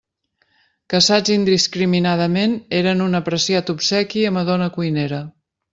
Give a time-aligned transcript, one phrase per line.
[0.93, 5.27] Caçats indiscriminadament, eren un apreciat obsequi a madona cuinera.